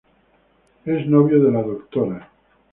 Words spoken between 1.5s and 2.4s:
la Dra.